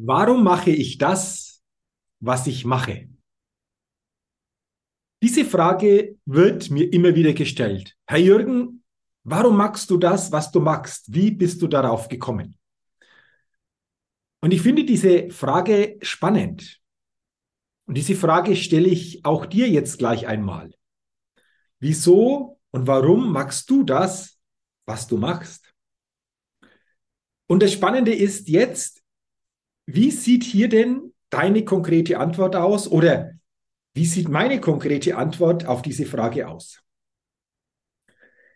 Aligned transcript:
Warum 0.00 0.44
mache 0.44 0.70
ich 0.70 0.96
das, 0.96 1.60
was 2.20 2.46
ich 2.46 2.64
mache? 2.64 3.08
Diese 5.20 5.44
Frage 5.44 6.16
wird 6.24 6.70
mir 6.70 6.92
immer 6.92 7.16
wieder 7.16 7.32
gestellt. 7.32 7.96
Herr 8.06 8.20
Jürgen, 8.20 8.84
warum 9.24 9.56
magst 9.56 9.90
du 9.90 9.96
das, 9.96 10.30
was 10.30 10.52
du 10.52 10.60
magst? 10.60 11.12
Wie 11.12 11.32
bist 11.32 11.60
du 11.62 11.66
darauf 11.66 12.06
gekommen? 12.06 12.56
Und 14.40 14.52
ich 14.52 14.62
finde 14.62 14.84
diese 14.84 15.30
Frage 15.30 15.98
spannend. 16.00 16.80
Und 17.86 17.96
diese 17.96 18.14
Frage 18.14 18.54
stelle 18.54 18.88
ich 18.88 19.24
auch 19.24 19.46
dir 19.46 19.68
jetzt 19.68 19.98
gleich 19.98 20.28
einmal. 20.28 20.72
Wieso 21.80 22.60
und 22.70 22.86
warum 22.86 23.32
magst 23.32 23.68
du 23.68 23.82
das, 23.82 24.38
was 24.86 25.08
du 25.08 25.16
machst? 25.16 25.74
Und 27.48 27.64
das 27.64 27.72
Spannende 27.72 28.14
ist 28.14 28.48
jetzt, 28.48 28.97
wie 29.90 30.10
sieht 30.10 30.44
hier 30.44 30.68
denn 30.68 31.14
deine 31.30 31.64
konkrete 31.64 32.18
Antwort 32.18 32.54
aus 32.54 32.88
oder 32.88 33.32
wie 33.94 34.04
sieht 34.04 34.28
meine 34.28 34.60
konkrete 34.60 35.16
Antwort 35.16 35.64
auf 35.64 35.80
diese 35.80 36.04
Frage 36.04 36.46
aus? 36.46 36.82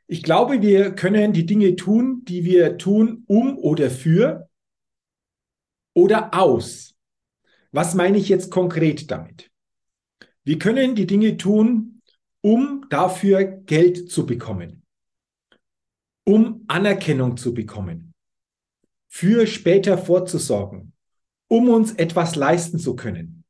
Ich 0.07 0.23
glaube, 0.23 0.61
wir 0.61 0.95
können 0.95 1.33
die 1.33 1.47
Dinge 1.47 1.75
tun, 1.75 2.23
die 2.27 2.45
wir 2.45 2.77
tun, 2.77 3.25
um 3.29 3.57
oder 3.57 3.89
für 3.89 4.51
oder 5.95 6.35
aus. 6.35 6.95
Was 7.71 7.95
meine 7.95 8.19
ich 8.19 8.29
jetzt 8.29 8.51
konkret 8.51 9.11
damit? 9.11 9.51
Wir 10.45 10.59
können 10.59 10.95
die 10.95 11.07
Dinge 11.07 11.39
tun, 11.39 12.03
um 12.43 12.85
dafür 12.91 13.45
Geld 13.45 14.11
zu 14.11 14.27
bekommen, 14.27 14.83
um 16.25 16.65
Anerkennung 16.69 17.39
zu 17.39 17.55
bekommen, 17.55 18.13
für 19.09 19.47
später 19.47 19.97
vorzusorgen, 19.97 20.92
um 21.53 21.69
uns 21.69 21.93
etwas 21.93 22.35
leisten 22.35 22.79
zu 22.79 22.97
können. 22.97 23.45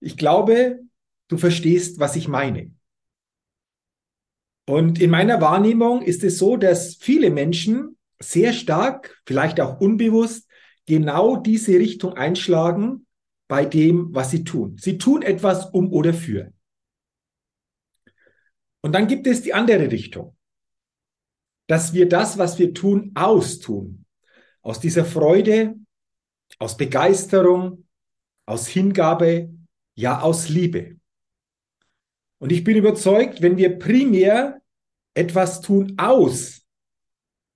Ich 0.00 0.16
glaube, 0.16 0.80
du 1.28 1.36
verstehst, 1.36 2.00
was 2.00 2.16
ich 2.16 2.28
meine. 2.28 2.72
Und 4.66 5.02
in 5.02 5.10
meiner 5.10 5.38
Wahrnehmung 5.42 6.00
ist 6.00 6.24
es 6.24 6.38
so, 6.38 6.56
dass 6.56 6.94
viele 6.94 7.28
Menschen 7.28 7.98
sehr 8.20 8.54
stark, 8.54 9.20
vielleicht 9.26 9.60
auch 9.60 9.82
unbewusst, 9.82 10.48
genau 10.86 11.36
diese 11.36 11.78
Richtung 11.78 12.14
einschlagen 12.14 13.06
bei 13.48 13.66
dem, 13.66 14.14
was 14.14 14.30
sie 14.30 14.42
tun. 14.42 14.78
Sie 14.80 14.96
tun 14.96 15.20
etwas 15.20 15.66
um 15.66 15.92
oder 15.92 16.14
für. 16.14 16.54
Und 18.80 18.92
dann 18.92 19.08
gibt 19.08 19.26
es 19.26 19.42
die 19.42 19.52
andere 19.52 19.90
Richtung, 19.90 20.34
dass 21.66 21.92
wir 21.92 22.08
das, 22.08 22.38
was 22.38 22.58
wir 22.58 22.72
tun, 22.72 23.12
austun. 23.14 24.06
Aus 24.62 24.80
dieser 24.80 25.04
Freude, 25.04 25.74
aus 26.58 26.76
Begeisterung, 26.76 27.86
aus 28.46 28.66
Hingabe, 28.68 29.50
ja 29.94 30.20
aus 30.20 30.48
Liebe. 30.48 30.96
Und 32.38 32.52
ich 32.52 32.64
bin 32.64 32.76
überzeugt, 32.76 33.42
wenn 33.42 33.56
wir 33.56 33.78
primär 33.78 34.60
etwas 35.14 35.60
tun 35.60 35.94
aus 35.96 36.62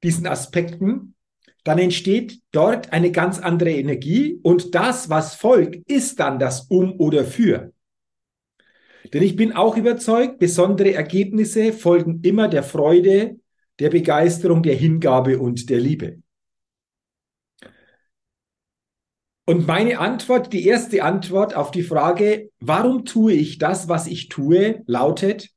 diesen 0.02 0.26
Aspekten, 0.26 1.14
dann 1.64 1.78
entsteht 1.78 2.40
dort 2.52 2.92
eine 2.92 3.12
ganz 3.12 3.38
andere 3.38 3.72
Energie 3.72 4.38
und 4.42 4.74
das, 4.74 5.10
was 5.10 5.34
folgt, 5.34 5.90
ist 5.90 6.20
dann 6.20 6.38
das 6.38 6.62
Um 6.70 6.98
oder 6.98 7.24
Für. 7.24 7.72
Denn 9.12 9.22
ich 9.22 9.36
bin 9.36 9.52
auch 9.52 9.76
überzeugt, 9.76 10.38
besondere 10.38 10.94
Ergebnisse 10.94 11.72
folgen 11.72 12.20
immer 12.22 12.48
der 12.48 12.62
Freude, 12.62 13.38
der 13.78 13.90
Begeisterung, 13.90 14.62
der 14.62 14.74
Hingabe 14.74 15.38
und 15.38 15.68
der 15.70 15.80
Liebe. 15.80 16.22
Und 19.48 19.66
meine 19.66 19.98
Antwort, 19.98 20.52
die 20.52 20.66
erste 20.66 21.02
Antwort 21.02 21.54
auf 21.54 21.70
die 21.70 21.82
Frage, 21.82 22.50
warum 22.60 23.06
tue 23.06 23.32
ich 23.32 23.56
das, 23.56 23.88
was 23.88 24.06
ich 24.06 24.28
tue, 24.28 24.82
lautet, 24.86 25.48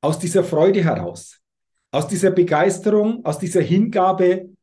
aus 0.00 0.18
dieser 0.18 0.42
Freude 0.44 0.82
heraus, 0.82 1.42
aus 1.90 2.08
dieser 2.08 2.30
Begeisterung, 2.30 3.22
aus 3.26 3.38
dieser 3.38 3.60
Hingabe, 3.60 4.56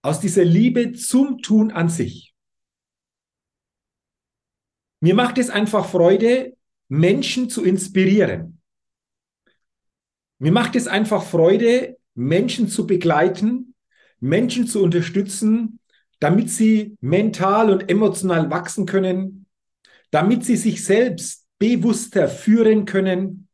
aus 0.00 0.20
dieser 0.20 0.42
Liebe 0.42 0.92
zum 0.92 1.42
Tun 1.42 1.70
an 1.70 1.90
sich. 1.90 2.34
Mir 5.00 5.14
macht 5.14 5.36
es 5.36 5.50
einfach 5.50 5.84
Freude, 5.84 6.56
Menschen 6.88 7.50
zu 7.50 7.62
inspirieren. 7.62 8.62
Mir 10.38 10.52
macht 10.52 10.76
es 10.76 10.88
einfach 10.88 11.24
Freude, 11.24 11.98
Menschen 12.14 12.68
zu 12.68 12.86
begleiten, 12.86 13.74
Menschen 14.18 14.66
zu 14.66 14.82
unterstützen, 14.82 15.79
damit 16.20 16.50
sie 16.50 16.96
mental 17.00 17.70
und 17.70 17.90
emotional 17.90 18.50
wachsen 18.50 18.86
können, 18.86 19.46
damit 20.10 20.44
sie 20.44 20.56
sich 20.56 20.84
selbst 20.84 21.46
bewusster 21.58 22.28
führen 22.28 22.84
können, 22.84 23.48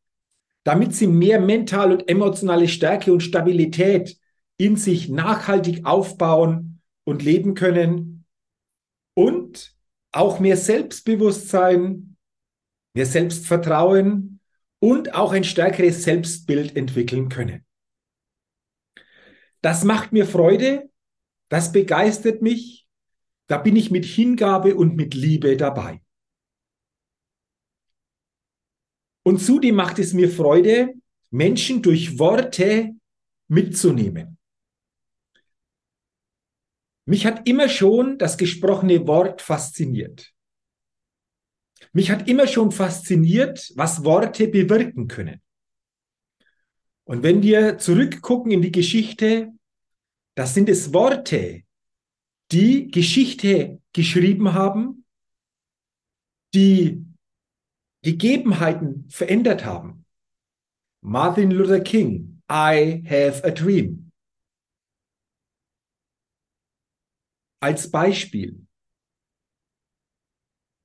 damit 0.64 0.94
sie 0.94 1.06
mehr 1.06 1.40
mental 1.40 1.92
und 1.92 2.08
emotionale 2.08 2.68
Stärke 2.68 3.12
und 3.12 3.22
Stabilität 3.22 4.18
in 4.58 4.76
sich 4.76 5.08
nachhaltig 5.08 5.86
aufbauen 5.86 6.80
und 7.04 7.22
leben 7.22 7.54
können 7.54 8.24
und 9.14 9.74
auch 10.12 10.40
mehr 10.40 10.56
Selbstbewusstsein, 10.56 12.16
mehr 12.94 13.06
Selbstvertrauen 13.06 14.40
und 14.80 15.14
auch 15.14 15.32
ein 15.32 15.44
stärkeres 15.44 16.02
Selbstbild 16.02 16.76
entwickeln 16.76 17.28
können. 17.28 17.64
Das 19.60 19.84
macht 19.84 20.12
mir 20.12 20.26
Freude, 20.26 20.90
das 21.48 21.72
begeistert 21.72 22.42
mich. 22.42 22.86
Da 23.46 23.58
bin 23.58 23.76
ich 23.76 23.90
mit 23.90 24.04
Hingabe 24.04 24.74
und 24.74 24.96
mit 24.96 25.14
Liebe 25.14 25.56
dabei. 25.56 26.02
Und 29.22 29.38
zudem 29.38 29.74
macht 29.76 29.98
es 29.98 30.12
mir 30.12 30.30
Freude, 30.30 30.94
Menschen 31.30 31.82
durch 31.82 32.18
Worte 32.18 32.94
mitzunehmen. 33.48 34.38
Mich 37.04 37.24
hat 37.24 37.48
immer 37.48 37.68
schon 37.68 38.18
das 38.18 38.36
gesprochene 38.36 39.06
Wort 39.06 39.42
fasziniert. 39.42 40.32
Mich 41.92 42.10
hat 42.10 42.28
immer 42.28 42.46
schon 42.46 42.72
fasziniert, 42.72 43.72
was 43.76 44.04
Worte 44.04 44.48
bewirken 44.48 45.06
können. 45.06 45.40
Und 47.04 47.22
wenn 47.22 47.42
wir 47.42 47.78
zurückgucken 47.78 48.50
in 48.50 48.62
die 48.62 48.72
Geschichte, 48.72 49.52
das 50.36 50.52
sind 50.52 50.68
es 50.68 50.92
Worte, 50.92 51.64
die 52.52 52.90
Geschichte 52.90 53.82
geschrieben 53.92 54.52
haben, 54.52 55.06
die 56.54 57.04
Gegebenheiten 58.02 59.08
verändert 59.08 59.64
haben. 59.64 60.04
Martin 61.00 61.50
Luther 61.50 61.80
King, 61.80 62.42
I 62.50 63.02
have 63.08 63.42
a 63.44 63.50
dream. 63.50 64.12
Als 67.60 67.90
Beispiel. 67.90 68.66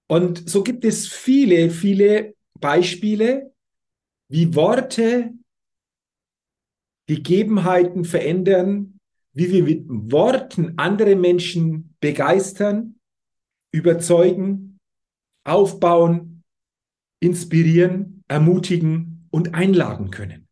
Und 0.07 0.49
so 0.49 0.63
gibt 0.63 0.85
es 0.85 1.07
viele, 1.07 1.69
viele 1.69 2.35
Beispiele, 2.59 3.53
wie 4.29 4.55
Worte 4.55 5.33
Gegebenheiten 7.07 8.05
verändern, 8.05 9.00
wie 9.33 9.51
wir 9.51 9.63
mit 9.63 9.85
Worten 9.87 10.73
andere 10.77 11.15
Menschen 11.15 11.95
begeistern, 11.99 12.99
überzeugen, 13.71 14.79
aufbauen, 15.43 16.43
inspirieren, 17.19 18.23
ermutigen 18.27 19.27
und 19.31 19.53
einladen 19.53 20.11
können. 20.11 20.47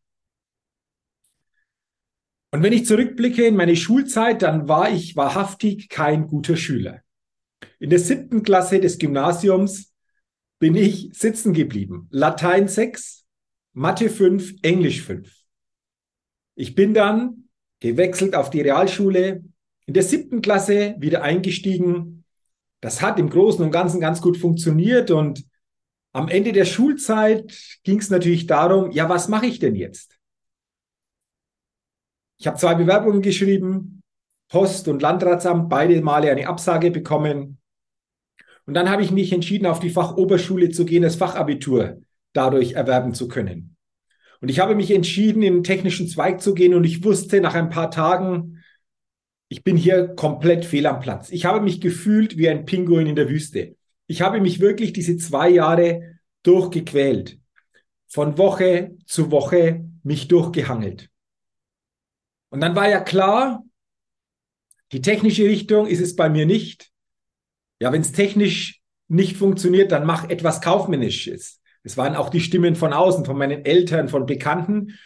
Und 2.51 2.63
wenn 2.63 2.73
ich 2.73 2.85
zurückblicke 2.85 3.45
in 3.45 3.55
meine 3.55 3.75
Schulzeit, 3.75 4.41
dann 4.41 4.67
war 4.67 4.91
ich 4.91 5.15
wahrhaftig 5.15 5.89
kein 5.89 6.27
guter 6.27 6.55
Schüler. 6.55 7.01
In 7.77 7.89
der 7.89 7.99
siebten 7.99 8.43
Klasse 8.43 8.79
des 8.79 8.97
Gymnasiums 8.97 9.93
bin 10.57 10.75
ich 10.75 11.11
sitzen 11.13 11.53
geblieben. 11.53 12.07
Latein 12.09 12.67
6, 12.67 13.25
Mathe 13.73 14.09
5, 14.09 14.55
Englisch 14.63 15.03
5. 15.03 15.31
Ich 16.55 16.75
bin 16.75 16.93
dann 16.93 17.48
gewechselt 17.79 18.35
auf 18.35 18.49
die 18.49 18.61
Realschule, 18.61 19.43
in 19.85 19.93
der 19.93 20.03
siebten 20.03 20.41
Klasse 20.41 20.95
wieder 20.99 21.23
eingestiegen. 21.23 22.25
Das 22.81 23.01
hat 23.01 23.19
im 23.19 23.29
Großen 23.29 23.63
und 23.63 23.71
Ganzen 23.71 23.99
ganz 23.99 24.21
gut 24.21 24.37
funktioniert 24.37 25.11
und 25.11 25.43
am 26.11 26.27
Ende 26.27 26.53
der 26.53 26.65
Schulzeit 26.65 27.55
ging 27.83 27.99
es 27.99 28.09
natürlich 28.09 28.47
darum, 28.47 28.91
ja, 28.91 29.09
was 29.09 29.27
mache 29.27 29.45
ich 29.45 29.59
denn 29.59 29.75
jetzt? 29.75 30.17
Ich 32.39 32.47
habe 32.47 32.57
zwei 32.57 32.73
Bewerbungen 32.73 33.21
geschrieben, 33.21 34.01
Post 34.49 34.87
und 34.87 35.01
Landratsamt, 35.01 35.69
beide 35.69 36.01
Male 36.01 36.31
eine 36.31 36.47
Absage 36.47 36.89
bekommen. 36.89 37.59
Und 38.65 38.73
dann 38.73 38.89
habe 38.89 39.03
ich 39.03 39.11
mich 39.11 39.31
entschieden, 39.33 39.65
auf 39.65 39.79
die 39.79 39.89
Fachoberschule 39.89 40.69
zu 40.69 40.85
gehen, 40.85 41.03
das 41.03 41.15
Fachabitur 41.15 42.01
dadurch 42.33 42.73
erwerben 42.73 43.13
zu 43.13 43.27
können. 43.27 43.75
Und 44.41 44.49
ich 44.49 44.59
habe 44.59 44.75
mich 44.75 44.91
entschieden, 44.91 45.43
in 45.43 45.55
den 45.55 45.63
technischen 45.63 46.07
Zweig 46.07 46.41
zu 46.41 46.53
gehen 46.53 46.73
und 46.73 46.83
ich 46.85 47.03
wusste 47.03 47.41
nach 47.41 47.55
ein 47.55 47.69
paar 47.69 47.91
Tagen, 47.91 48.63
ich 49.49 49.63
bin 49.63 49.75
hier 49.75 50.09
komplett 50.09 50.63
fehl 50.63 50.85
am 50.85 50.99
Platz. 50.99 51.31
Ich 51.31 51.45
habe 51.45 51.59
mich 51.59 51.81
gefühlt 51.81 52.37
wie 52.37 52.49
ein 52.49 52.65
Pinguin 52.65 53.07
in 53.07 53.15
der 53.15 53.29
Wüste. 53.29 53.75
Ich 54.07 54.21
habe 54.21 54.39
mich 54.39 54.59
wirklich 54.59 54.93
diese 54.93 55.17
zwei 55.17 55.49
Jahre 55.49 56.19
durchgequält. 56.43 57.39
Von 58.07 58.37
Woche 58.37 58.97
zu 59.05 59.31
Woche 59.31 59.85
mich 60.03 60.27
durchgehangelt. 60.27 61.09
Und 62.49 62.61
dann 62.61 62.75
war 62.75 62.89
ja 62.89 63.01
klar, 63.01 63.63
die 64.91 65.01
technische 65.01 65.43
Richtung 65.43 65.87
ist 65.87 65.99
es 65.99 66.15
bei 66.15 66.29
mir 66.29 66.45
nicht. 66.45 66.91
Ja, 67.79 67.91
wenn 67.91 68.01
es 68.01 68.11
technisch 68.11 68.81
nicht 69.07 69.37
funktioniert, 69.37 69.91
dann 69.91 70.05
mach 70.05 70.29
etwas 70.29 70.61
Kaufmännisches. 70.61 71.58
Es 71.83 71.97
waren 71.97 72.15
auch 72.15 72.29
die 72.29 72.41
Stimmen 72.41 72.75
von 72.75 72.93
außen, 72.93 73.25
von 73.25 73.37
meinen 73.37 73.65
Eltern, 73.65 74.09
von 74.09 74.25
Bekannten. 74.25 74.97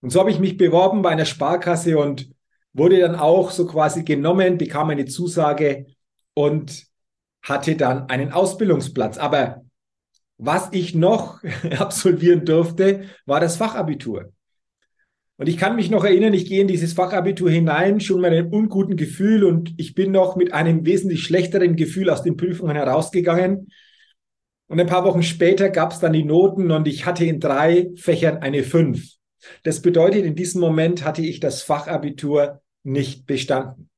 Und 0.00 0.10
so 0.10 0.20
habe 0.20 0.30
ich 0.30 0.38
mich 0.38 0.56
beworben 0.56 1.02
bei 1.02 1.10
einer 1.10 1.24
Sparkasse 1.24 1.98
und 1.98 2.30
wurde 2.72 3.00
dann 3.00 3.14
auch 3.14 3.50
so 3.50 3.66
quasi 3.66 4.02
genommen, 4.02 4.58
bekam 4.58 4.90
eine 4.90 5.06
Zusage 5.06 5.86
und 6.34 6.84
hatte 7.42 7.76
dann 7.76 8.08
einen 8.08 8.32
Ausbildungsplatz. 8.32 9.18
Aber 9.18 9.64
was 10.38 10.68
ich 10.72 10.94
noch 10.94 11.42
absolvieren 11.78 12.44
durfte, 12.44 13.04
war 13.26 13.40
das 13.40 13.56
Fachabitur. 13.56 14.32
Und 15.36 15.48
ich 15.48 15.56
kann 15.56 15.74
mich 15.74 15.90
noch 15.90 16.04
erinnern, 16.04 16.32
ich 16.32 16.46
gehe 16.46 16.60
in 16.60 16.68
dieses 16.68 16.92
Fachabitur 16.92 17.50
hinein, 17.50 18.00
schon 18.00 18.20
mit 18.20 18.32
einem 18.32 18.52
unguten 18.52 18.96
Gefühl 18.96 19.42
und 19.44 19.74
ich 19.78 19.94
bin 19.94 20.12
noch 20.12 20.36
mit 20.36 20.52
einem 20.52 20.86
wesentlich 20.86 21.24
schlechteren 21.24 21.74
Gefühl 21.74 22.08
aus 22.08 22.22
den 22.22 22.36
Prüfungen 22.36 22.76
herausgegangen. 22.76 23.68
Und 24.74 24.80
ein 24.80 24.88
paar 24.88 25.04
Wochen 25.04 25.22
später 25.22 25.70
gab 25.70 25.92
es 25.92 26.00
dann 26.00 26.14
die 26.14 26.24
Noten 26.24 26.72
und 26.72 26.88
ich 26.88 27.06
hatte 27.06 27.24
in 27.24 27.38
drei 27.38 27.92
Fächern 27.94 28.38
eine 28.38 28.64
fünf. 28.64 29.08
Das 29.62 29.80
bedeutet, 29.80 30.24
in 30.24 30.34
diesem 30.34 30.60
Moment 30.60 31.04
hatte 31.04 31.22
ich 31.22 31.38
das 31.38 31.62
Fachabitur 31.62 32.60
nicht 32.82 33.24
bestanden. 33.24 33.88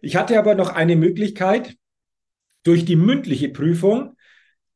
Ich 0.00 0.16
hatte 0.16 0.36
aber 0.40 0.56
noch 0.56 0.70
eine 0.70 0.96
Möglichkeit, 0.96 1.76
durch 2.64 2.84
die 2.84 2.96
mündliche 2.96 3.50
Prüfung 3.50 4.16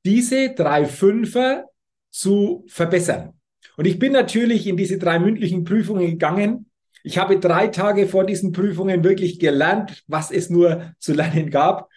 diese 0.04 0.54
drei 0.54 0.84
Fünfer 0.84 1.64
zu 2.10 2.64
verbessern. 2.68 3.32
Und 3.76 3.88
ich 3.88 3.98
bin 3.98 4.12
natürlich 4.12 4.68
in 4.68 4.76
diese 4.76 4.96
drei 4.96 5.18
mündlichen 5.18 5.64
Prüfungen 5.64 6.06
gegangen. 6.06 6.70
Ich 7.02 7.18
habe 7.18 7.40
drei 7.40 7.66
Tage 7.66 8.06
vor 8.06 8.24
diesen 8.24 8.52
Prüfungen 8.52 9.02
wirklich 9.02 9.40
gelernt, 9.40 10.04
was 10.06 10.30
es 10.30 10.50
nur 10.50 10.94
zu 11.00 11.14
lernen 11.14 11.50
gab. 11.50 11.88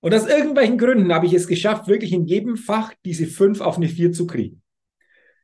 Und 0.00 0.14
aus 0.14 0.26
irgendwelchen 0.26 0.78
Gründen 0.78 1.12
habe 1.12 1.26
ich 1.26 1.32
es 1.32 1.48
geschafft, 1.48 1.88
wirklich 1.88 2.12
in 2.12 2.26
jedem 2.26 2.56
Fach 2.56 2.92
diese 3.04 3.26
fünf 3.26 3.60
auf 3.60 3.76
eine 3.76 3.88
vier 3.88 4.12
zu 4.12 4.26
kriegen. 4.26 4.62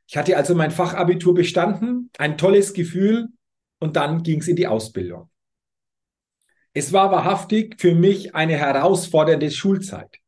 Ich 0.07 0.17
hatte 0.17 0.37
also 0.37 0.55
mein 0.55 0.71
Fachabitur 0.71 1.33
bestanden, 1.33 2.09
ein 2.17 2.37
tolles 2.37 2.73
Gefühl 2.73 3.29
und 3.79 3.95
dann 3.95 4.23
ging 4.23 4.39
es 4.39 4.47
in 4.47 4.55
die 4.55 4.67
Ausbildung. 4.67 5.29
Es 6.73 6.93
war 6.93 7.11
wahrhaftig 7.11 7.79
für 7.79 7.95
mich 7.95 8.35
eine 8.35 8.57
herausfordernde 8.57 9.49
Schulzeit. 9.49 10.19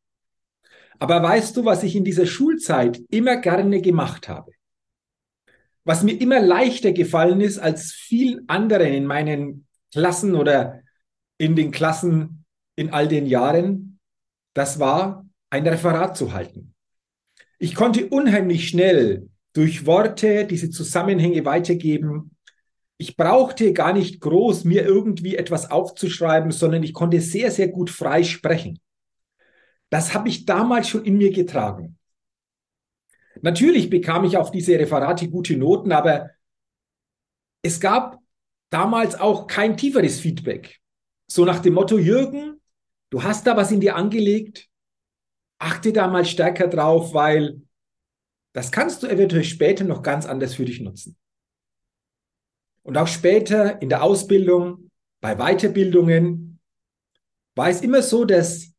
Aber 1.00 1.22
weißt 1.22 1.56
du, 1.56 1.66
was 1.66 1.84
ich 1.84 1.96
in 1.96 2.04
dieser 2.04 2.26
Schulzeit 2.26 3.00
immer 3.10 3.38
gerne 3.38 3.82
gemacht 3.82 4.28
habe? 4.28 4.52
Was 5.84 6.04
mir 6.04 6.20
immer 6.20 6.40
leichter 6.40 6.92
gefallen 6.92 7.40
ist 7.40 7.60
als 7.60 7.92
vielen 7.92 8.50
anderen 8.50 8.94
in 8.94 9.06
meinen 9.06 9.68
Klassen 9.92 10.36
oder 10.36 10.82
in 11.38 11.56
den 11.56 11.72
Klassen 11.72 12.46
in 12.76 12.92
all 12.92 13.08
den 13.08 13.26
Jahren, 13.26 13.97
das 14.58 14.80
war 14.80 15.30
ein 15.52 15.68
Referat 15.68 16.18
zu 16.18 16.34
halten. 16.34 16.74
Ich 17.60 17.76
konnte 17.76 18.08
unheimlich 18.08 18.68
schnell 18.68 19.30
durch 19.54 19.86
Worte 19.86 20.46
diese 20.46 20.72
Zusammenhänge 20.72 21.46
weitergeben. 21.46 22.36
Ich 22.98 23.16
brauchte 23.16 23.72
gar 23.72 23.94
nicht 23.94 24.20
groß 24.20 24.64
mir 24.64 24.84
irgendwie 24.84 25.36
etwas 25.36 25.70
aufzuschreiben, 25.70 26.50
sondern 26.50 26.82
ich 26.82 26.94
konnte 26.94 27.22
sehr, 27.22 27.52
sehr 27.52 27.68
gut 27.68 27.92
frei 27.92 28.24
sprechen. 28.24 28.80
Das 29.92 30.16
habe 30.16 30.28
ich 30.28 30.46
damals 30.46 30.90
schon 30.90 31.06
in 31.06 31.18
mir 31.18 31.32
getragen. 31.32 32.00
Natürlich 33.44 33.92
bekam 33.92 34.26
ich 34.26 34.38
auf 34.38 34.50
diese 34.50 34.80
Referate 34.80 35.30
gute 35.30 35.56
Noten, 35.56 35.92
aber 35.92 36.32
es 37.62 37.80
gab 37.80 38.18
damals 38.72 39.14
auch 39.20 39.46
kein 39.46 39.78
tieferes 39.78 40.20
Feedback. 40.20 40.80
So 41.28 41.46
nach 41.46 41.60
dem 41.60 41.76
Motto, 41.76 42.00
Jürgen, 42.00 42.60
Du 43.10 43.24
hast 43.24 43.48
da 43.48 43.56
was 43.56 43.72
in 43.72 43.80
dir 43.80 43.96
angelegt. 43.96 44.68
Achte 45.60 45.94
da 45.94 46.08
mal 46.08 46.26
stärker 46.26 46.68
drauf, 46.68 47.14
weil 47.14 47.62
das 48.54 48.72
kannst 48.72 49.04
du 49.04 49.08
eventuell 49.08 49.44
später 49.44 49.84
noch 49.84 50.02
ganz 50.02 50.26
anders 50.26 50.56
für 50.56 50.66
dich 50.66 50.82
nutzen. 50.82 51.18
Und 52.84 52.98
auch 52.98 53.08
später 53.08 53.82
in 53.82 53.90
der 53.90 54.04
Ausbildung, 54.04 54.92
bei 55.20 55.36
Weiterbildungen 55.36 56.60
war 57.56 57.70
es 57.70 57.82
immer 57.82 58.02
so, 58.02 58.24
dass 58.24 58.74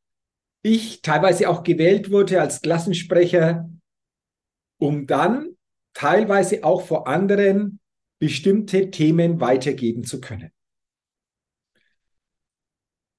ich 0.62 1.02
teilweise 1.02 1.48
auch 1.48 1.62
gewählt 1.62 2.10
wurde 2.10 2.40
als 2.40 2.60
Klassensprecher, 2.60 3.69
um 4.78 5.06
dann 5.06 5.56
teilweise 5.94 6.64
auch 6.64 6.82
vor 6.82 7.06
anderen 7.08 7.80
bestimmte 8.18 8.90
Themen 8.90 9.40
weitergeben 9.40 10.04
zu 10.04 10.20
können. 10.20 10.52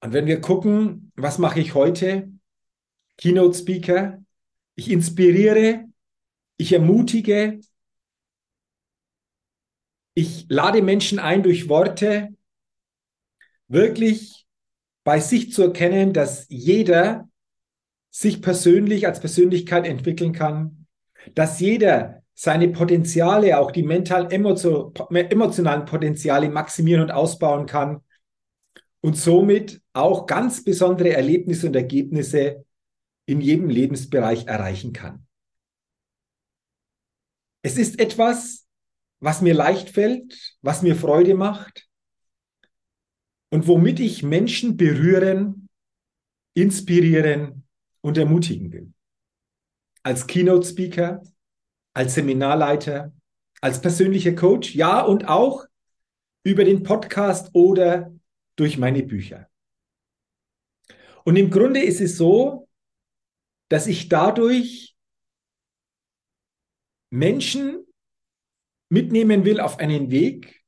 Und 0.01 0.13
wenn 0.13 0.27
wir 0.27 0.39
gucken, 0.41 1.11
was 1.15 1.37
mache 1.37 1.59
ich 1.59 1.73
heute? 1.73 2.31
Keynote 3.17 3.57
Speaker. 3.57 4.23
Ich 4.75 4.89
inspiriere, 4.89 5.85
ich 6.57 6.71
ermutige, 6.71 7.59
ich 10.13 10.45
lade 10.49 10.81
Menschen 10.81 11.19
ein 11.19 11.43
durch 11.43 11.67
Worte, 11.67 12.29
wirklich 13.67 14.45
bei 15.03 15.19
sich 15.19 15.51
zu 15.51 15.63
erkennen, 15.63 16.13
dass 16.13 16.45
jeder 16.49 17.29
sich 18.09 18.41
persönlich 18.41 19.05
als 19.05 19.19
Persönlichkeit 19.19 19.85
entwickeln 19.85 20.31
kann, 20.31 20.87
dass 21.35 21.59
jeder 21.59 22.23
seine 22.33 22.69
Potenziale, 22.69 23.59
auch 23.59 23.71
die 23.71 23.83
mental 23.83 24.31
emotionalen 24.31 25.85
Potenziale 25.85 26.49
maximieren 26.49 27.03
und 27.03 27.11
ausbauen 27.11 27.65
kann 27.65 28.01
und 29.01 29.15
somit 29.15 29.81
auch 29.93 30.25
ganz 30.25 30.63
besondere 30.63 31.13
Erlebnisse 31.13 31.67
und 31.67 31.75
Ergebnisse 31.75 32.65
in 33.25 33.41
jedem 33.41 33.69
Lebensbereich 33.69 34.47
erreichen 34.47 34.93
kann. 34.93 35.25
Es 37.61 37.77
ist 37.77 37.99
etwas, 37.99 38.67
was 39.19 39.41
mir 39.41 39.53
leicht 39.53 39.89
fällt, 39.89 40.57
was 40.61 40.81
mir 40.81 40.95
Freude 40.95 41.35
macht 41.35 41.87
und 43.49 43.67
womit 43.67 43.99
ich 43.99 44.23
Menschen 44.23 44.77
berühren, 44.77 45.69
inspirieren 46.55 47.67
und 48.01 48.17
ermutigen 48.17 48.71
will. 48.71 48.93
Als 50.03 50.25
Keynote 50.25 50.67
Speaker, 50.67 51.21
als 51.93 52.15
Seminarleiter, 52.15 53.13
als 53.61 53.81
persönlicher 53.81 54.33
Coach, 54.33 54.73
ja 54.73 55.01
und 55.01 55.27
auch 55.27 55.65
über 56.43 56.63
den 56.63 56.83
Podcast 56.83 57.49
oder 57.53 58.13
durch 58.59 58.77
meine 58.77 59.03
Bücher. 59.03 59.49
Und 61.23 61.35
im 61.35 61.49
Grunde 61.49 61.81
ist 61.81 62.01
es 62.01 62.17
so, 62.17 62.67
dass 63.69 63.87
ich 63.87 64.09
dadurch 64.09 64.95
Menschen 67.11 67.85
mitnehmen 68.89 69.45
will 69.45 69.59
auf 69.59 69.79
einen 69.79 70.11
Weg, 70.11 70.63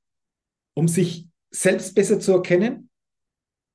um 0.74 0.88
sich 0.88 1.28
selbst 1.50 1.96
besser 1.96 2.20
zu 2.20 2.34
erkennen, 2.34 2.90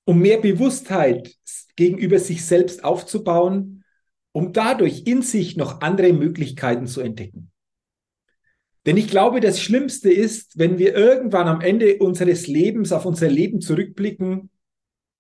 um 0.05 0.21
mehr 0.21 0.41
Bewusstheit 0.41 1.37
gegenüber 1.75 2.19
sich 2.19 2.45
selbst 2.45 2.85
aufzubauen 2.85 3.77
um 4.37 4.53
dadurch 4.53 5.05
in 5.07 5.23
sich 5.23 5.57
noch 5.57 5.81
andere 5.81 6.13
Möglichkeiten 6.13 6.87
zu 6.87 7.01
entdecken. 7.01 7.51
Denn 8.87 8.97
ich 8.97 9.09
glaube, 9.09 9.41
das 9.41 9.61
Schlimmste 9.61 10.13
ist, 10.13 10.57
wenn 10.59 10.79
wir 10.79 10.95
irgendwann 10.95 11.49
am 11.49 11.61
Ende 11.61 11.99
unseres 11.99 12.47
Lebens 12.47 12.93
auf 12.93 13.05
unser 13.05 13.29
Leben 13.29 13.61
zurückblicken 13.61 14.49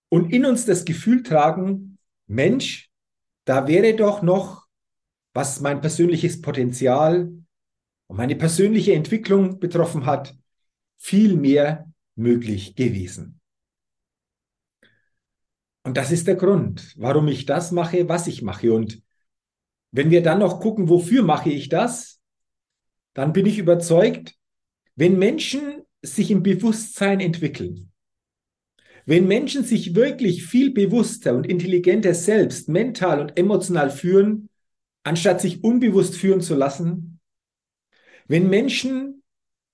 und 0.08 0.32
in 0.32 0.46
uns 0.46 0.64
das 0.64 0.84
Gefühl 0.84 1.24
tragen, 1.24 1.98
Mensch, 2.28 2.90
da 3.44 3.66
wäre 3.66 3.94
doch 3.96 4.22
noch, 4.22 4.66
was 5.34 5.60
mein 5.60 5.80
persönliches 5.80 6.40
Potenzial 6.40 7.32
und 8.06 8.16
meine 8.16 8.36
persönliche 8.36 8.94
Entwicklung 8.94 9.58
betroffen 9.58 10.06
hat, 10.06 10.36
viel 10.96 11.36
mehr 11.36 11.90
möglich 12.14 12.76
gewesen. 12.76 13.40
Und 15.82 15.96
das 15.96 16.12
ist 16.12 16.26
der 16.28 16.36
Grund, 16.36 16.94
warum 16.96 17.26
ich 17.28 17.46
das 17.46 17.72
mache, 17.72 18.08
was 18.08 18.28
ich 18.28 18.42
mache. 18.42 18.72
Und 18.72 19.02
wenn 19.90 20.10
wir 20.10 20.22
dann 20.22 20.38
noch 20.38 20.60
gucken, 20.60 20.88
wofür 20.88 21.22
mache 21.22 21.50
ich 21.50 21.68
das, 21.68 22.15
dann 23.16 23.32
bin 23.32 23.46
ich 23.46 23.56
überzeugt, 23.56 24.34
wenn 24.94 25.18
Menschen 25.18 25.82
sich 26.02 26.30
im 26.30 26.42
Bewusstsein 26.42 27.20
entwickeln, 27.20 27.90
wenn 29.06 29.26
Menschen 29.26 29.64
sich 29.64 29.94
wirklich 29.94 30.44
viel 30.44 30.70
bewusster 30.70 31.34
und 31.34 31.46
intelligenter 31.46 32.12
selbst 32.12 32.68
mental 32.68 33.22
und 33.22 33.38
emotional 33.38 33.88
führen, 33.88 34.50
anstatt 35.02 35.40
sich 35.40 35.64
unbewusst 35.64 36.14
führen 36.14 36.42
zu 36.42 36.54
lassen, 36.54 37.18
wenn 38.28 38.50
Menschen 38.50 39.22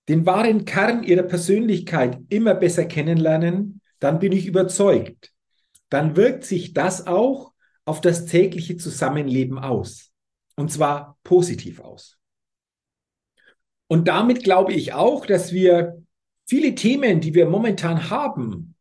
den 0.09 0.25
wahren 0.25 0.65
Kern 0.65 1.03
ihrer 1.03 1.25
Persönlichkeit 1.25 2.21
immer 2.29 2.55
besser 2.55 2.85
kennenlernen, 2.85 3.81
dann 3.99 4.21
bin 4.21 4.31
ich 4.31 4.47
überzeugt, 4.47 5.33
dann 5.89 6.15
wirkt 6.15 6.45
sich 6.45 6.75
das 6.75 7.09
auch 7.09 7.53
auf 7.87 8.01
das 8.01 8.27
tägliche 8.27 8.77
Zusammenleben 8.77 9.59
aus. 9.59 10.13
Und 10.55 10.71
zwar 10.71 11.19
positiv 11.25 11.81
aus. 11.81 12.22
Und 13.93 14.09
damit 14.09 14.43
glaube 14.43 14.73
ich 14.73 14.95
auch, 14.95 15.27
dass 15.27 15.53
wir 15.53 16.03
viele 16.49 16.75
Themen, 16.75 17.21
die 17.21 17.35
wir 17.35 17.47
momentan 17.47 18.09
haben, 18.09 18.75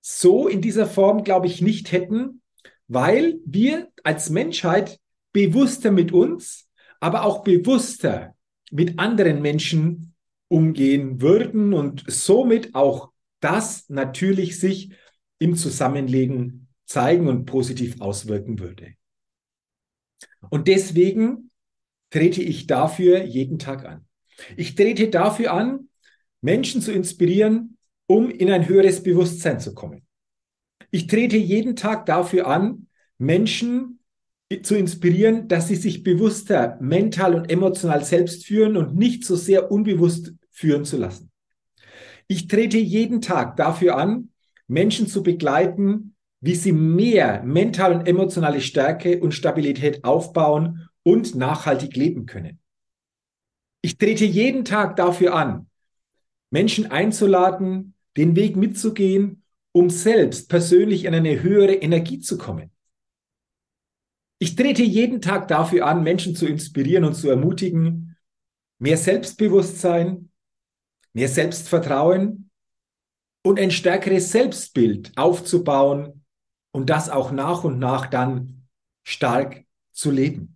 so 0.00 0.48
in 0.48 0.62
dieser 0.62 0.86
Form, 0.86 1.24
glaube 1.24 1.46
ich, 1.46 1.60
nicht 1.60 1.92
hätten, 1.92 2.40
weil 2.88 3.38
wir 3.44 3.92
als 4.02 4.30
Menschheit 4.30 4.98
bewusster 5.34 5.90
mit 5.90 6.10
uns, 6.10 6.70
aber 7.00 7.24
auch 7.24 7.44
bewusster 7.44 8.34
mit 8.70 8.98
anderen 8.98 9.42
Menschen 9.42 10.14
umgehen 10.48 11.20
würden 11.20 11.74
und 11.74 12.04
somit 12.06 12.74
auch 12.74 13.10
das 13.40 13.90
natürlich 13.90 14.58
sich 14.58 14.90
im 15.38 15.54
Zusammenlegen 15.54 16.68
zeigen 16.86 17.28
und 17.28 17.44
positiv 17.44 18.00
auswirken 18.00 18.58
würde. 18.58 18.94
Und 20.48 20.66
deswegen 20.66 21.50
trete 22.08 22.40
ich 22.40 22.66
dafür 22.66 23.22
jeden 23.22 23.58
Tag 23.58 23.84
an. 23.84 24.05
Ich 24.56 24.74
trete 24.74 25.08
dafür 25.08 25.52
an, 25.52 25.88
Menschen 26.40 26.80
zu 26.80 26.92
inspirieren, 26.92 27.76
um 28.06 28.30
in 28.30 28.50
ein 28.50 28.68
höheres 28.68 29.02
Bewusstsein 29.02 29.60
zu 29.60 29.74
kommen. 29.74 30.06
Ich 30.90 31.06
trete 31.06 31.36
jeden 31.36 31.76
Tag 31.76 32.06
dafür 32.06 32.46
an, 32.46 32.86
Menschen 33.18 34.00
zu 34.62 34.76
inspirieren, 34.76 35.48
dass 35.48 35.68
sie 35.68 35.74
sich 35.74 36.02
bewusster 36.02 36.78
mental 36.80 37.34
und 37.34 37.50
emotional 37.50 38.04
selbst 38.04 38.46
führen 38.46 38.76
und 38.76 38.94
nicht 38.94 39.24
so 39.24 39.34
sehr 39.34 39.72
unbewusst 39.72 40.34
führen 40.50 40.84
zu 40.84 40.96
lassen. 40.96 41.30
Ich 42.28 42.46
trete 42.46 42.78
jeden 42.78 43.20
Tag 43.20 43.56
dafür 43.56 43.96
an, 43.96 44.30
Menschen 44.68 45.06
zu 45.06 45.22
begleiten, 45.22 46.14
wie 46.40 46.54
sie 46.54 46.72
mehr 46.72 47.42
mental 47.42 47.92
und 47.94 48.06
emotionale 48.06 48.60
Stärke 48.60 49.20
und 49.20 49.32
Stabilität 49.32 50.04
aufbauen 50.04 50.88
und 51.02 51.34
nachhaltig 51.34 51.96
leben 51.96 52.26
können. 52.26 52.58
Ich 53.86 53.98
trete 53.98 54.24
jeden 54.24 54.64
Tag 54.64 54.96
dafür 54.96 55.36
an, 55.36 55.70
Menschen 56.50 56.90
einzuladen, 56.90 57.94
den 58.16 58.34
Weg 58.34 58.56
mitzugehen, 58.56 59.44
um 59.70 59.90
selbst 59.90 60.48
persönlich 60.48 61.04
in 61.04 61.14
eine 61.14 61.40
höhere 61.40 61.74
Energie 61.74 62.18
zu 62.18 62.36
kommen. 62.36 62.72
Ich 64.40 64.56
trete 64.56 64.82
jeden 64.82 65.20
Tag 65.20 65.46
dafür 65.46 65.86
an, 65.86 66.02
Menschen 66.02 66.34
zu 66.34 66.48
inspirieren 66.48 67.04
und 67.04 67.14
zu 67.14 67.30
ermutigen, 67.30 68.16
mehr 68.80 68.96
Selbstbewusstsein, 68.96 70.32
mehr 71.12 71.28
Selbstvertrauen 71.28 72.50
und 73.44 73.60
ein 73.60 73.70
stärkeres 73.70 74.32
Selbstbild 74.32 75.12
aufzubauen 75.16 76.24
und 76.72 76.90
das 76.90 77.08
auch 77.08 77.30
nach 77.30 77.62
und 77.62 77.78
nach 77.78 78.06
dann 78.06 78.66
stark 79.04 79.64
zu 79.92 80.10
leben. 80.10 80.55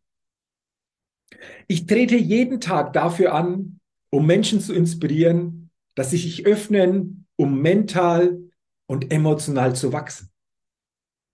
Ich 1.66 1.86
trete 1.86 2.16
jeden 2.16 2.60
Tag 2.60 2.92
dafür 2.92 3.34
an, 3.34 3.80
um 4.10 4.26
Menschen 4.26 4.60
zu 4.60 4.74
inspirieren, 4.74 5.70
dass 5.94 6.10
sie 6.10 6.18
sich 6.18 6.46
öffnen, 6.46 7.26
um 7.36 7.60
mental 7.60 8.38
und 8.86 9.12
emotional 9.12 9.74
zu 9.74 9.92
wachsen. 9.92 10.30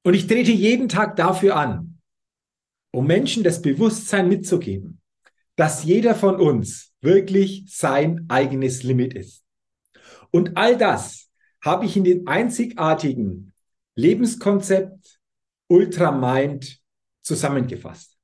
Und 0.04 0.14
ich 0.14 0.26
trete 0.26 0.52
jeden 0.52 0.88
Tag 0.88 1.16
dafür 1.16 1.56
an, 1.56 1.98
um 2.92 3.06
Menschen 3.06 3.42
das 3.42 3.62
Bewusstsein 3.62 4.28
mitzugeben, 4.28 5.00
dass 5.56 5.84
jeder 5.84 6.14
von 6.14 6.36
uns 6.36 6.92
wirklich 7.00 7.64
sein 7.68 8.26
eigenes 8.28 8.82
Limit 8.82 9.14
ist. 9.14 9.44
Und 10.30 10.56
all 10.56 10.76
das 10.76 11.30
habe 11.62 11.86
ich 11.86 11.96
in 11.96 12.04
dem 12.04 12.28
einzigartigen 12.28 13.52
Lebenskonzept 13.96 15.18
Ultramind 15.68 16.80
zusammengefasst. 17.22 18.15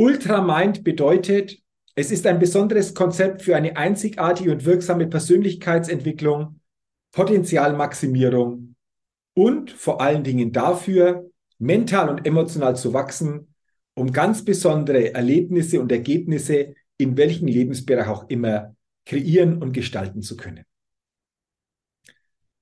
Ultramind 0.00 0.82
bedeutet, 0.82 1.58
es 1.94 2.10
ist 2.10 2.26
ein 2.26 2.38
besonderes 2.38 2.94
Konzept 2.94 3.42
für 3.42 3.54
eine 3.54 3.76
einzigartige 3.76 4.50
und 4.50 4.64
wirksame 4.64 5.06
Persönlichkeitsentwicklung, 5.06 6.58
Potenzialmaximierung 7.12 8.76
und 9.34 9.70
vor 9.70 10.00
allen 10.00 10.24
Dingen 10.24 10.52
dafür, 10.52 11.30
mental 11.58 12.08
und 12.08 12.26
emotional 12.26 12.76
zu 12.76 12.94
wachsen, 12.94 13.54
um 13.92 14.10
ganz 14.10 14.42
besondere 14.42 15.12
Erlebnisse 15.12 15.78
und 15.82 15.92
Ergebnisse 15.92 16.72
in 16.96 17.18
welchem 17.18 17.46
Lebensbereich 17.46 18.08
auch 18.08 18.30
immer 18.30 18.74
kreieren 19.04 19.62
und 19.62 19.72
gestalten 19.72 20.22
zu 20.22 20.38
können. 20.38 20.64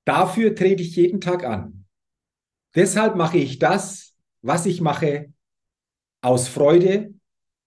Dafür 0.03 0.55
trete 0.55 0.83
ich 0.83 0.93
jeden 0.97 1.21
Tag 1.21 1.45
an. 1.45 1.85
Deshalb 2.75 3.15
mache 3.15 3.37
ich 3.37 3.59
das, 3.59 4.13
was 4.41 4.65
ich 4.65 4.81
mache, 4.81 5.31
aus 6.21 6.49
Freude, 6.49 7.13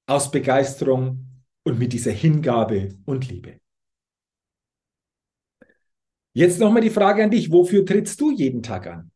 aus 0.07 0.31
Begeisterung 0.31 1.27
und 1.65 1.79
mit 1.79 1.93
dieser 1.93 2.13
Hingabe 2.13 2.99
und 3.05 3.29
Liebe. 3.29 3.61
Jetzt 6.35 6.59
nochmal 6.59 6.83
die 6.83 6.91
Frage 6.91 7.23
an 7.25 7.31
dich, 7.31 7.51
wofür 7.53 7.85
trittst 7.85 8.21
du 8.21 8.31
jeden 8.31 8.63
Tag 8.63 8.87
an? 8.87 9.13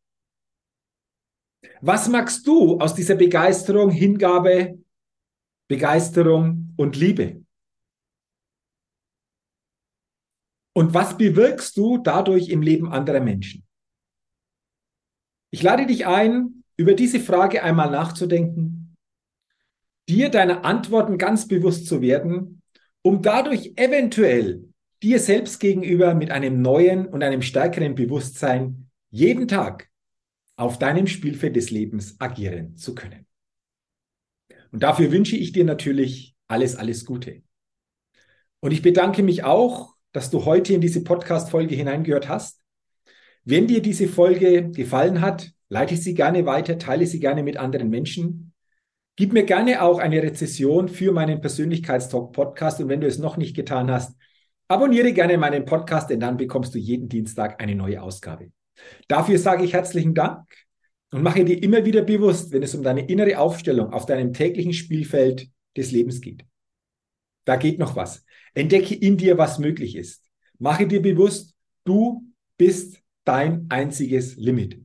Was 1.81 2.09
magst 2.09 2.47
du 2.47 2.79
aus 2.79 2.95
dieser 2.95 3.17
Begeisterung, 3.17 3.91
Hingabe, 3.91 4.79
Begeisterung 5.69 6.75
und 6.77 6.97
Liebe? 6.97 7.45
Und 10.75 10.93
was 10.93 11.17
bewirkst 11.17 11.77
du 11.77 11.99
dadurch 11.99 12.51
im 12.51 12.61
Leben 12.61 12.93
anderer 12.93 13.21
Menschen? 13.21 13.67
Ich 15.51 15.63
lade 15.63 15.87
dich 15.87 16.07
ein, 16.07 16.65
über 16.77 16.93
diese 16.93 17.19
Frage 17.19 17.63
einmal 17.63 17.91
nachzudenken 17.91 18.76
dir 20.09 20.31
deiner 20.31 20.65
Antworten 20.65 21.19
ganz 21.19 21.49
bewusst 21.49 21.87
zu 21.87 22.01
werden, 22.01 22.63
um 23.03 23.23
dadurch 23.23 23.73
eventuell 23.77 24.65
dir 25.03 25.19
selbst 25.19 25.61
gegenüber 25.61 26.15
mit 26.15 26.31
einem 26.31 26.63
neuen 26.63 27.07
und 27.07 27.23
einem 27.23 27.43
stärkeren 27.43 27.95
Bewusstsein 27.95 28.89
jeden 29.11 29.49
Tag 29.49 29.89
auf 30.57 30.79
deinem 30.79 31.07
Spielfeld 31.07 31.57
des 31.57 31.71
Lebens 31.71 32.17
agieren 32.19 32.77
zu 32.77 32.95
können. 32.95 33.27
Und 34.73 34.83
dafür 34.83 35.13
wünsche 35.13 35.37
ich 35.37 35.53
dir 35.53 35.65
natürlich 35.65 36.35
alles, 36.49 36.77
alles 36.77 37.05
Gute. 37.05 37.43
Und 38.61 38.73
ich 38.73 38.83
bedanke 38.83 39.23
mich 39.23 39.45
auch, 39.45 39.95
dass 40.13 40.31
du 40.31 40.45
heute 40.45 40.73
in 40.73 40.81
diese 40.81 41.05
Podcast-Folge 41.05 41.75
hineingehört 41.75 42.29
hast. 42.29 42.61
Wenn 43.45 43.67
dir 43.67 43.83
diese 43.83 44.09
Folge 44.09 44.71
gefallen 44.71 45.21
hat, 45.21 45.53
leite 45.69 45.97
sie 45.97 46.15
gerne 46.15 46.47
weiter, 46.47 46.79
teile 46.79 47.07
sie 47.07 47.21
gerne 47.21 47.43
mit 47.43 47.59
anderen 47.59 47.91
Menschen. 47.91 48.46
Gib 49.19 49.33
mir 49.33 49.45
gerne 49.45 49.81
auch 49.81 49.99
eine 49.99 50.23
Rezession 50.23 50.89
für 50.89 51.11
meinen 51.11 51.41
Persönlichkeitstalk 51.41 52.33
Podcast 52.33 52.81
und 52.83 52.91
wenn 52.91 53.01
du 53.01 53.07
es 53.07 53.19
noch 53.19 53.39
nicht 53.39 53.57
getan 53.57 53.91
hast, 53.91 54.15
abonniere 54.69 55.15
gerne 55.15 55.39
meinen 55.39 55.65
Podcast, 55.65 56.11
denn 56.11 56.21
dann 56.21 56.37
bekommst 56.37 56.75
du 56.75 56.79
jeden 56.79 57.09
Dienstag 57.09 57.63
eine 57.63 57.75
neue 57.75 58.03
Ausgabe. 58.03 58.53
Dafür 59.09 59.39
sage 59.39 59.65
ich 59.65 59.73
herzlichen 59.73 60.15
Dank 60.15 60.45
und 61.13 61.23
mache 61.23 61.47
dir 61.47 61.63
immer 61.63 61.87
wieder 61.87 62.03
bewusst, 62.03 62.53
wenn 62.53 62.63
es 62.63 62.75
um 62.75 62.83
deine 62.83 63.09
innere 63.09 63.39
Aufstellung 63.39 63.95
auf 63.95 64.05
deinem 64.05 64.35
täglichen 64.35 64.75
Spielfeld 64.75 65.49
des 65.79 65.93
Lebens 65.93 66.21
geht. 66.21 66.45
Da 67.47 67.57
geht 67.57 67.79
noch 67.79 67.97
was. 67.97 68.23
Entdecke 68.53 68.95
in 68.95 69.17
dir, 69.17 69.39
was 69.39 69.59
möglich 69.59 69.97
ist. 69.97 70.31
Mache 70.59 70.87
dir 70.87 71.01
bewusst, 71.01 71.55
du 71.85 72.23
bist 72.59 73.01
dein 73.25 73.65
einziges 73.71 74.37
Limit. 74.37 74.79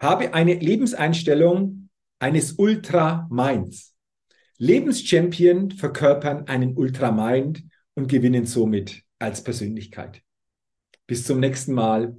Habe 0.00 0.34
eine 0.34 0.54
Lebenseinstellung, 0.54 1.87
eines 2.18 2.52
Ultra-Minds. 2.52 3.94
Lebenschampion 4.58 5.70
verkörpern 5.70 6.48
einen 6.48 6.76
Ultramind 6.76 7.62
und 7.94 8.08
gewinnen 8.08 8.44
somit 8.44 9.04
als 9.20 9.42
Persönlichkeit. 9.44 10.22
Bis 11.06 11.24
zum 11.24 11.38
nächsten 11.38 11.74
Mal, 11.74 12.16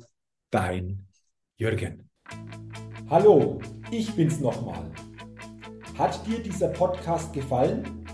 dein 0.51 1.05
Jürgen. 1.57 2.09
Hallo, 3.09 3.59
ich 3.91 4.11
bin's 4.15 4.39
nochmal. 4.39 4.89
Hat 5.97 6.25
dir 6.25 6.39
dieser 6.39 6.69
Podcast 6.69 7.33
gefallen? 7.33 8.05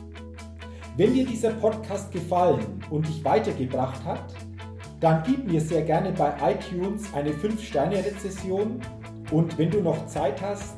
Wenn 0.97 1.13
dir 1.13 1.25
dieser 1.25 1.51
Podcast 1.51 2.11
gefallen 2.11 2.83
und 2.89 3.07
dich 3.07 3.23
weitergebracht 3.23 4.03
hat, 4.03 4.33
dann 5.01 5.21
gib 5.23 5.45
mir 5.45 5.61
sehr 5.61 5.83
gerne 5.83 6.11
bei 6.13 6.33
iTunes 6.53 7.13
eine 7.13 7.31
5-Sterne-Rezession 7.31 8.81
und 9.29 9.57
wenn 9.57 9.69
du 9.69 9.81
noch 9.81 10.07
Zeit 10.07 10.41
hast, 10.41 10.77